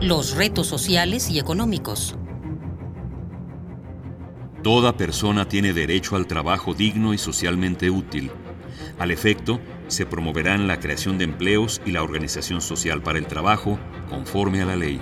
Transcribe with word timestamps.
los 0.00 0.36
retos 0.36 0.68
sociales 0.68 1.28
y 1.28 1.40
económicos. 1.40 2.14
Toda 4.62 4.96
persona 4.96 5.48
tiene 5.48 5.72
derecho 5.72 6.14
al 6.14 6.26
trabajo 6.26 6.72
digno 6.72 7.14
y 7.14 7.18
socialmente 7.18 7.90
útil. 7.90 8.30
Al 8.98 9.10
efecto, 9.10 9.60
se 9.88 10.06
promoverán 10.06 10.68
la 10.68 10.78
creación 10.78 11.18
de 11.18 11.24
empleos 11.24 11.80
y 11.84 11.92
la 11.92 12.02
organización 12.02 12.60
social 12.60 13.02
para 13.02 13.18
el 13.18 13.26
trabajo 13.26 13.78
conforme 14.08 14.62
a 14.62 14.66
la 14.66 14.76
ley. 14.76 15.00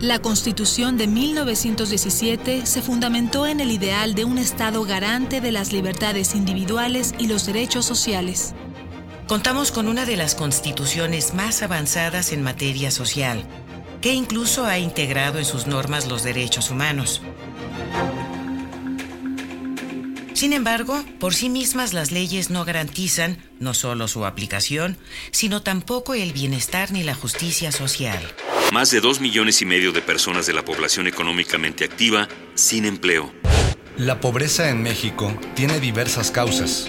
La 0.00 0.18
Constitución 0.18 0.96
de 0.96 1.06
1917 1.06 2.66
se 2.66 2.82
fundamentó 2.82 3.46
en 3.46 3.60
el 3.60 3.70
ideal 3.70 4.14
de 4.14 4.24
un 4.24 4.38
Estado 4.38 4.84
garante 4.84 5.40
de 5.40 5.52
las 5.52 5.72
libertades 5.72 6.34
individuales 6.34 7.14
y 7.18 7.26
los 7.26 7.46
derechos 7.46 7.84
sociales. 7.86 8.54
Contamos 9.26 9.70
con 9.70 9.88
una 9.88 10.06
de 10.06 10.16
las 10.16 10.34
constituciones 10.34 11.34
más 11.34 11.62
avanzadas 11.62 12.32
en 12.32 12.42
materia 12.42 12.90
social, 12.90 13.44
que 14.00 14.12
incluso 14.12 14.66
ha 14.66 14.78
integrado 14.78 15.38
en 15.38 15.44
sus 15.44 15.66
normas 15.66 16.06
los 16.08 16.22
derechos 16.22 16.70
humanos. 16.70 17.22
Sin 20.40 20.54
embargo, 20.54 21.04
por 21.18 21.34
sí 21.34 21.50
mismas 21.50 21.92
las 21.92 22.12
leyes 22.12 22.48
no 22.48 22.64
garantizan 22.64 23.36
no 23.58 23.74
solo 23.74 24.08
su 24.08 24.24
aplicación, 24.24 24.96
sino 25.32 25.62
tampoco 25.62 26.14
el 26.14 26.32
bienestar 26.32 26.92
ni 26.92 27.02
la 27.02 27.14
justicia 27.14 27.72
social. 27.72 28.20
Más 28.72 28.90
de 28.90 29.00
dos 29.00 29.20
millones 29.20 29.60
y 29.60 29.66
medio 29.66 29.92
de 29.92 30.00
personas 30.00 30.46
de 30.46 30.54
la 30.54 30.64
población 30.64 31.06
económicamente 31.06 31.84
activa 31.84 32.26
sin 32.54 32.86
empleo. 32.86 33.34
La 33.98 34.20
pobreza 34.20 34.70
en 34.70 34.82
México 34.82 35.38
tiene 35.54 35.78
diversas 35.78 36.30
causas, 36.30 36.88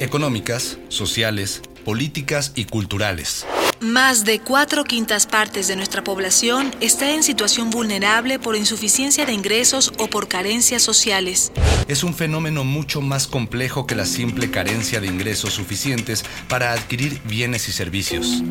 económicas, 0.00 0.78
sociales, 0.88 1.60
políticas 1.84 2.52
y 2.54 2.64
culturales. 2.64 3.44
Más 3.86 4.24
de 4.24 4.40
cuatro 4.40 4.82
quintas 4.82 5.26
partes 5.26 5.68
de 5.68 5.76
nuestra 5.76 6.02
población 6.02 6.74
está 6.80 7.12
en 7.12 7.22
situación 7.22 7.70
vulnerable 7.70 8.40
por 8.40 8.56
insuficiencia 8.56 9.24
de 9.26 9.32
ingresos 9.32 9.92
o 9.98 10.08
por 10.08 10.26
carencias 10.26 10.82
sociales. 10.82 11.52
Es 11.86 12.02
un 12.02 12.12
fenómeno 12.12 12.64
mucho 12.64 13.00
más 13.00 13.28
complejo 13.28 13.86
que 13.86 13.94
la 13.94 14.04
simple 14.04 14.50
carencia 14.50 15.00
de 15.00 15.06
ingresos 15.06 15.52
suficientes 15.52 16.24
para 16.48 16.72
adquirir 16.72 17.22
bienes 17.26 17.68
y 17.68 17.72
servicios. 17.72 18.42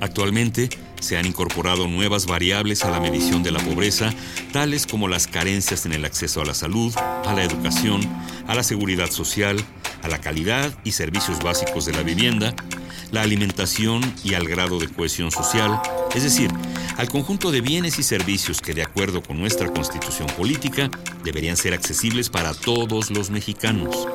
Actualmente, 0.00 0.70
se 0.98 1.16
han 1.16 1.26
incorporado 1.26 1.86
nuevas 1.86 2.26
variables 2.26 2.84
a 2.84 2.90
la 2.90 2.98
medición 2.98 3.44
de 3.44 3.52
la 3.52 3.60
pobreza, 3.60 4.12
tales 4.52 4.88
como 4.88 5.06
las 5.06 5.28
carencias 5.28 5.86
en 5.86 5.92
el 5.92 6.04
acceso 6.04 6.42
a 6.42 6.44
la 6.44 6.54
salud, 6.54 6.92
a 6.96 7.32
la 7.32 7.44
educación, 7.44 8.00
a 8.48 8.56
la 8.56 8.64
seguridad 8.64 9.08
social, 9.12 9.64
a 10.02 10.08
la 10.08 10.20
calidad 10.20 10.72
y 10.82 10.92
servicios 10.92 11.38
básicos 11.38 11.86
de 11.86 11.92
la 11.92 12.02
vivienda, 12.02 12.56
la 13.12 13.22
alimentación 13.22 14.02
y 14.24 14.34
al 14.34 14.48
grado 14.48 14.80
de 14.80 14.88
cohesión 14.88 15.30
social, 15.30 15.80
es 16.14 16.24
decir, 16.24 16.50
al 16.96 17.08
conjunto 17.08 17.52
de 17.52 17.60
bienes 17.60 18.00
y 18.00 18.02
servicios 18.02 18.60
que 18.60 18.74
de 18.74 18.82
acuerdo 18.82 19.22
con 19.22 19.38
nuestra 19.38 19.72
constitución 19.72 20.26
política 20.36 20.90
deberían 21.22 21.56
ser 21.56 21.74
accesibles 21.74 22.28
para 22.28 22.52
todos 22.54 23.10
los 23.10 23.30
mexicanos. 23.30 24.08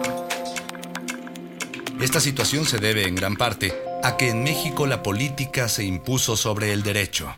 Esta 2.01 2.19
situación 2.19 2.65
se 2.65 2.77
debe 2.77 3.07
en 3.07 3.15
gran 3.15 3.37
parte 3.37 3.73
a 4.03 4.17
que 4.17 4.29
en 4.29 4.43
México 4.43 4.85
la 4.85 5.01
política 5.01 5.69
se 5.69 5.85
impuso 5.85 6.35
sobre 6.35 6.73
el 6.73 6.83
derecho. 6.83 7.33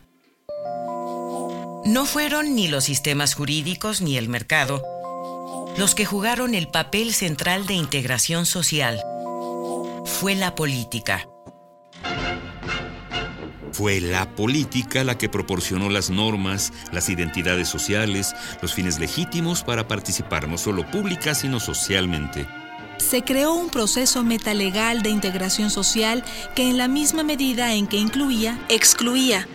No 1.84 2.04
fueron 2.04 2.56
ni 2.56 2.66
los 2.66 2.84
sistemas 2.84 3.34
jurídicos 3.34 4.00
ni 4.00 4.18
el 4.18 4.28
mercado 4.28 4.82
los 5.76 5.94
que 5.94 6.04
jugaron 6.04 6.54
el 6.54 6.68
papel 6.68 7.14
central 7.14 7.66
de 7.66 7.74
integración 7.74 8.44
social. 8.44 9.02
Fue 10.04 10.34
la 10.34 10.54
política. 10.54 11.29
Fue 13.72 14.00
la 14.00 14.34
política 14.34 15.04
la 15.04 15.16
que 15.16 15.28
proporcionó 15.28 15.90
las 15.90 16.10
normas, 16.10 16.72
las 16.92 17.08
identidades 17.08 17.68
sociales, 17.68 18.34
los 18.60 18.74
fines 18.74 18.98
legítimos 18.98 19.62
para 19.62 19.86
participar 19.86 20.48
no 20.48 20.58
solo 20.58 20.90
pública, 20.90 21.34
sino 21.34 21.60
socialmente. 21.60 22.46
Se 22.98 23.22
creó 23.22 23.54
un 23.54 23.70
proceso 23.70 24.22
metalegal 24.22 25.02
de 25.02 25.10
integración 25.10 25.70
social 25.70 26.22
que 26.54 26.68
en 26.68 26.76
la 26.76 26.88
misma 26.88 27.22
medida 27.22 27.74
en 27.74 27.86
que 27.86 27.96
incluía, 27.96 28.58
excluía. 28.68 29.48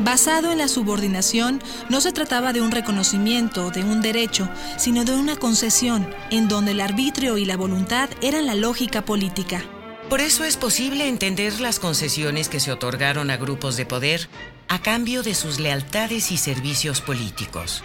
Basado 0.00 0.52
en 0.52 0.58
la 0.58 0.68
subordinación, 0.68 1.62
no 1.88 2.00
se 2.00 2.12
trataba 2.12 2.52
de 2.52 2.60
un 2.60 2.70
reconocimiento, 2.70 3.70
de 3.70 3.84
un 3.84 4.00
derecho, 4.00 4.48
sino 4.76 5.04
de 5.04 5.14
una 5.14 5.36
concesión, 5.36 6.08
en 6.30 6.48
donde 6.48 6.72
el 6.72 6.80
arbitrio 6.80 7.36
y 7.36 7.44
la 7.44 7.56
voluntad 7.56 8.08
eran 8.20 8.46
la 8.46 8.54
lógica 8.54 9.04
política. 9.04 9.62
Por 10.08 10.22
eso 10.22 10.44
es 10.44 10.56
posible 10.56 11.06
entender 11.06 11.60
las 11.60 11.78
concesiones 11.78 12.48
que 12.48 12.60
se 12.60 12.72
otorgaron 12.72 13.30
a 13.30 13.36
grupos 13.36 13.76
de 13.76 13.84
poder 13.84 14.30
a 14.66 14.80
cambio 14.80 15.22
de 15.22 15.34
sus 15.34 15.60
lealtades 15.60 16.32
y 16.32 16.38
servicios 16.38 17.02
políticos. 17.02 17.82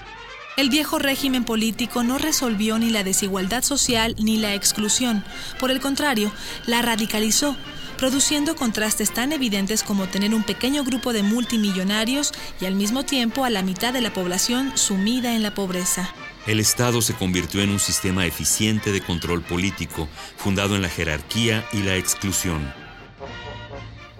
El 0.56 0.70
viejo 0.70 1.00
régimen 1.00 1.44
político 1.44 2.02
no 2.02 2.18
resolvió 2.18 2.80
ni 2.80 2.92
la 2.92 3.04
desigualdad 3.04 3.62
social 3.62 4.16
ni 4.20 4.38
la 4.38 4.54
exclusión, 4.54 5.26
por 5.60 5.70
el 5.70 5.82
contrario, 5.82 6.32
la 6.66 6.82
radicalizó, 6.82 7.58
produciendo 7.98 8.56
contrastes 8.56 9.12
tan 9.12 9.34
evidentes 9.34 9.84
como 9.84 10.08
tener 10.08 10.34
un 10.34 10.44
pequeño 10.44 10.86
grupo 10.86 11.12
de 11.12 11.24
multimillonarios 11.24 12.32
y 12.62 12.66
al 12.66 12.76
mismo 12.76 13.04
tiempo 13.04 13.44
a 13.44 13.50
la 13.50 13.64
mitad 13.64 13.92
de 13.92 14.02
la 14.02 14.14
población 14.14 14.78
sumida 14.78 15.36
en 15.36 15.44
la 15.44 15.54
pobreza. 15.54 16.14
El 16.46 16.60
Estado 16.60 17.02
se 17.02 17.14
convirtió 17.14 17.62
en 17.62 17.70
un 17.70 17.80
sistema 17.80 18.26
eficiente 18.26 18.92
de 18.92 19.02
control 19.02 19.42
político, 19.42 20.10
fundado 20.36 20.76
en 20.76 20.82
la 20.82 20.90
jerarquía 20.90 21.66
y 21.72 21.84
la 21.84 21.96
exclusión. 21.96 22.74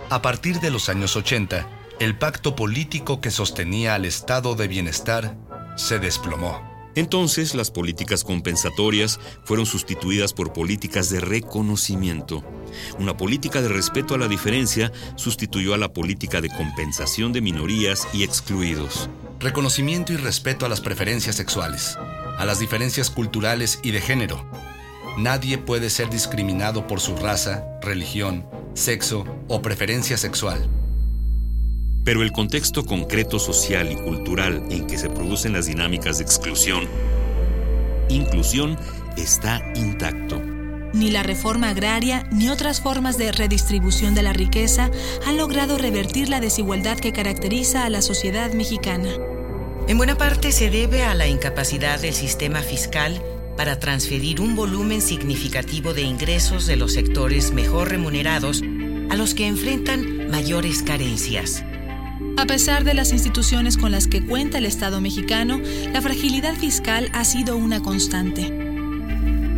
A 0.10 0.22
partir 0.22 0.62
de 0.62 0.72
los 0.72 0.88
años 0.88 1.18
80, 1.18 1.68
el 2.00 2.18
pacto 2.18 2.56
político 2.56 3.20
que 3.20 3.30
sostenía 3.30 3.96
al 3.96 4.06
estado 4.06 4.56
de 4.56 4.70
bienestar 4.70 5.36
se 5.76 6.00
desplomó. 6.00 6.74
Entonces, 6.96 7.56
las 7.56 7.72
políticas 7.72 8.24
compensatorias 8.24 9.20
fueron 9.44 9.66
sustituidas 9.66 10.32
por 10.32 10.54
políticas 10.54 11.10
de 11.10 11.20
reconocimiento. 11.20 12.44
Una 13.00 13.18
política 13.18 13.62
de 13.62 13.68
respeto 13.68 14.14
a 14.14 14.18
la 14.18 14.28
diferencia 14.28 14.92
sustituyó 15.16 15.74
a 15.74 15.78
la 15.78 15.92
política 15.92 16.40
de 16.40 16.50
compensación 16.50 17.34
de 17.34 17.42
minorías 17.42 18.08
y 18.14 18.24
excluidos. 18.24 19.10
Reconocimiento 19.40 20.14
y 20.14 20.18
respeto 20.18 20.66
a 20.66 20.70
las 20.70 20.82
preferencias 20.82 21.36
sexuales, 21.36 21.98
a 22.38 22.46
las 22.46 22.60
diferencias 22.60 23.10
culturales 23.10 23.80
y 23.84 23.92
de 23.92 24.02
género. 24.02 24.46
Nadie 25.18 25.58
puede 25.58 25.90
ser 25.90 26.10
discriminado 26.10 26.88
por 26.88 27.00
su 27.00 27.16
raza, 27.16 27.66
religión, 27.82 28.46
sexo 28.74 29.26
o 29.48 29.62
preferencia 29.62 30.18
sexual. 30.18 30.68
Pero 32.04 32.22
el 32.22 32.32
contexto 32.32 32.86
concreto 32.86 33.40
social 33.40 33.92
y 33.92 33.96
cultural 33.96 34.64
en 34.70 34.88
que 34.88 34.98
se 34.98 35.10
producen 35.10 35.54
las 35.54 35.68
dinámicas 35.68 36.18
de 36.18 36.24
exclusión, 36.24 36.88
inclusión, 38.10 38.78
está 39.18 39.62
intacto. 39.76 40.53
Ni 40.94 41.10
la 41.10 41.24
reforma 41.24 41.70
agraria 41.70 42.28
ni 42.32 42.50
otras 42.50 42.80
formas 42.80 43.18
de 43.18 43.32
redistribución 43.32 44.14
de 44.14 44.22
la 44.22 44.32
riqueza 44.32 44.92
han 45.26 45.38
logrado 45.38 45.80
revertir 45.80 46.30
la 46.30 46.40
desigualdad 46.40 47.00
que 47.00 47.12
caracteriza 47.12 47.86
a 47.86 47.90
la 47.90 48.04
sociedad 48.04 48.54
mexicana. 48.54 49.10
En 49.88 49.98
buena 49.98 50.18
parte 50.18 50.52
se 50.52 50.70
debe 50.70 51.04
a 51.04 51.16
la 51.16 51.28
incapacidad 51.28 52.00
del 52.00 52.14
sistema 52.14 52.62
fiscal 52.62 53.22
para 53.58 53.80
transferir 53.80 54.40
un 54.40 54.56
volumen 54.56 55.02
significativo 55.02 55.94
de 55.94 56.04
ingresos 56.04 56.68
de 56.68 56.76
los 56.76 56.94
sectores 56.94 57.52
mejor 57.54 57.90
remunerados 57.90 58.62
a 59.10 59.16
los 59.16 59.34
que 59.34 59.48
enfrentan 59.48 60.30
mayores 60.30 60.84
carencias. 60.84 61.64
A 62.38 62.46
pesar 62.46 62.84
de 62.84 62.94
las 62.94 63.12
instituciones 63.12 63.78
con 63.78 63.92
las 63.92 64.08
que 64.08 64.26
cuenta 64.26 64.60
el 64.60 64.66
Estado 64.66 65.02
mexicano, 65.02 65.60
la 65.92 66.02
fragilidad 66.02 66.56
fiscal 66.56 67.10
ha 67.14 67.26
sido 67.26 67.58
una 67.58 67.82
constante. 67.82 68.73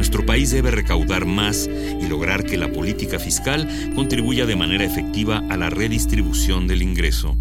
Nuestro 0.05 0.23
país 0.23 0.51
debe 0.51 0.69
recaudar 0.69 1.25
más 1.25 1.67
y 1.67 2.05
lograr 2.05 2.45
que 2.45 2.59
la 2.59 2.71
política 2.71 3.17
fiscal 3.17 3.67
contribuya 3.95 4.45
de 4.45 4.55
manera 4.55 4.85
efectiva 4.85 5.41
a 5.49 5.57
la 5.57 5.71
redistribución 5.71 6.67
del 6.67 6.83
ingreso. 6.83 7.35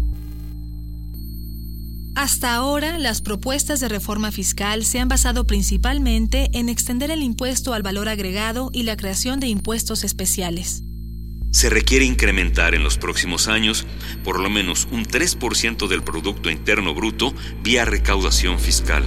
Hasta 2.15 2.55
ahora, 2.55 2.97
las 2.97 3.21
propuestas 3.21 3.81
de 3.81 3.87
reforma 3.87 4.31
fiscal 4.31 4.83
se 4.83 4.99
han 4.99 5.07
basado 5.07 5.45
principalmente 5.45 6.49
en 6.53 6.67
extender 6.67 7.11
el 7.11 7.21
impuesto 7.21 7.75
al 7.75 7.83
valor 7.83 8.09
agregado 8.09 8.71
y 8.73 8.81
la 8.81 8.97
creación 8.97 9.39
de 9.39 9.45
impuestos 9.45 10.03
especiales. 10.03 10.81
Se 11.51 11.69
requiere 11.69 12.05
incrementar 12.05 12.73
en 12.73 12.83
los 12.83 12.97
próximos 12.97 13.47
años 13.47 13.85
por 14.23 14.39
lo 14.39 14.49
menos 14.49 14.87
un 14.91 15.05
3% 15.05 15.87
del 15.87 16.01
Producto 16.01 16.49
Interno 16.49 16.95
Bruto 16.95 17.31
vía 17.61 17.85
recaudación 17.85 18.59
fiscal. 18.59 19.03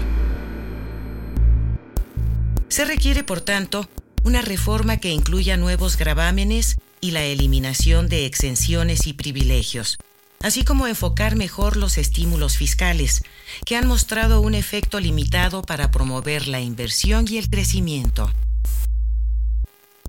Se 2.68 2.84
requiere, 2.84 3.24
por 3.24 3.40
tanto, 3.40 3.88
una 4.24 4.42
reforma 4.42 4.98
que 4.98 5.10
incluya 5.10 5.56
nuevos 5.56 5.96
gravámenes 5.96 6.76
y 7.00 7.12
la 7.12 7.24
eliminación 7.24 8.08
de 8.08 8.26
exenciones 8.26 9.06
y 9.06 9.14
privilegios, 9.14 9.98
así 10.40 10.64
como 10.64 10.86
enfocar 10.86 11.34
mejor 11.34 11.76
los 11.76 11.96
estímulos 11.96 12.56
fiscales, 12.56 13.22
que 13.64 13.76
han 13.76 13.86
mostrado 13.86 14.40
un 14.40 14.54
efecto 14.54 15.00
limitado 15.00 15.62
para 15.62 15.90
promover 15.90 16.46
la 16.46 16.60
inversión 16.60 17.26
y 17.28 17.38
el 17.38 17.48
crecimiento. 17.48 18.30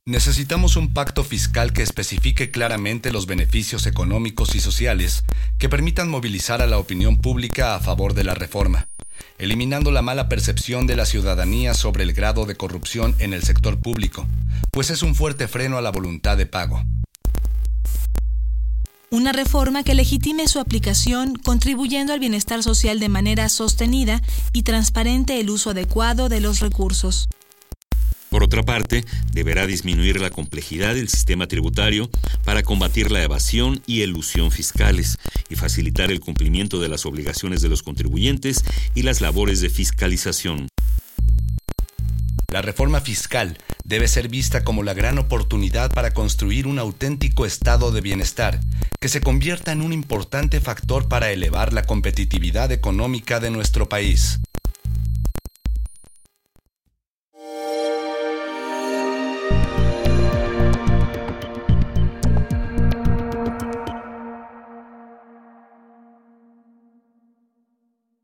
Necesitamos 0.06 0.76
un 0.76 0.94
pacto 0.94 1.24
fiscal 1.24 1.72
que 1.72 1.84
especifique 1.84 2.50
claramente 2.50 3.12
los 3.12 3.28
beneficios 3.28 3.86
económicos 3.86 4.56
y 4.56 4.60
sociales 4.60 5.24
que 5.60 5.70
permitan 5.70 6.10
movilizar 6.10 6.62
a 6.62 6.68
la 6.68 6.80
opinión 6.80 7.20
pública 7.20 7.76
a 7.76 7.80
favor 7.80 8.16
de 8.16 8.24
la 8.24 8.34
reforma, 8.34 8.88
eliminando 9.40 9.90
la 9.90 10.02
mala 10.02 10.30
percepción 10.30 10.86
de 10.86 10.96
la 10.96 11.06
ciudadanía 11.06 11.74
sobre 11.74 12.04
el 12.04 12.14
grado 12.14 12.46
de 12.46 12.56
corrupción 12.56 13.16
en 13.20 13.34
el 13.34 13.44
sector 13.44 13.80
público, 13.80 14.28
pues 14.72 14.90
es 14.90 15.02
un 15.02 15.16
fuerte 15.16 15.48
freno 15.48 15.78
a 15.78 15.82
la 15.82 15.92
voluntad 15.92 16.38
de 16.38 16.46
pago. 16.46 16.84
Una 19.12 19.32
reforma 19.32 19.84
que 19.84 19.96
legitime 19.96 20.48
su 20.48 20.60
aplicación 20.60 21.36
contribuyendo 21.36 22.14
al 22.14 22.20
bienestar 22.20 22.62
social 22.62 23.00
de 23.00 23.10
manera 23.10 23.50
sostenida 23.50 24.22
y 24.54 24.62
transparente 24.62 25.40
el 25.40 25.50
uso 25.50 25.72
adecuado 25.72 26.30
de 26.30 26.42
los 26.42 26.60
recursos. 26.60 27.28
Por 28.30 28.44
otra 28.44 28.62
parte, 28.62 29.06
deberá 29.34 29.66
disminuir 29.66 30.22
la 30.22 30.30
complejidad 30.30 30.94
del 30.94 31.10
sistema 31.10 31.48
tributario 31.48 32.12
para 32.46 32.62
combatir 32.62 33.10
la 33.10 33.24
evasión 33.24 33.82
y 33.88 34.02
elusión 34.02 34.52
fiscales 34.52 35.18
y 35.50 35.56
facilitar 35.56 36.12
el 36.12 36.20
cumplimiento 36.20 36.80
de 36.80 36.90
las 36.90 37.06
obligaciones 37.06 37.62
de 37.62 37.70
los 37.70 37.84
contribuyentes 37.84 38.64
y 38.96 39.04
las 39.04 39.22
labores 39.22 39.62
de 39.62 39.70
fiscalización. 39.70 40.68
La 42.52 42.64
reforma 42.64 43.00
fiscal 43.00 43.58
debe 43.84 44.08
ser 44.08 44.28
vista 44.28 44.64
como 44.64 44.82
la 44.82 44.96
gran 44.96 45.20
oportunidad 45.20 45.94
para 45.94 46.12
construir 46.16 46.66
un 46.66 46.80
auténtico 46.80 47.46
estado 47.46 47.92
de 47.92 48.02
bienestar 48.02 48.60
que 49.00 49.08
se 49.08 49.22
convierta 49.22 49.72
en 49.72 49.82
un 49.82 49.94
importante 49.94 50.60
factor 50.60 51.08
para 51.08 51.32
elevar 51.32 51.74
la 51.74 51.84
competitividad 51.84 52.72
económica 52.72 53.40
de 53.40 53.52
nuestro 53.52 53.88
país. 53.88 54.40